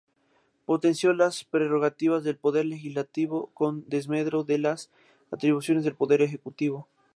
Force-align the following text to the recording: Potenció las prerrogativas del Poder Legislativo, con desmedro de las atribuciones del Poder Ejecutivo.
Potenció 0.65 1.13
las 1.13 1.43
prerrogativas 1.43 2.23
del 2.23 2.35
Poder 2.35 2.65
Legislativo, 2.65 3.51
con 3.53 3.87
desmedro 3.87 4.43
de 4.43 4.57
las 4.57 4.89
atribuciones 5.29 5.83
del 5.83 5.93
Poder 5.93 6.23
Ejecutivo. 6.23 6.87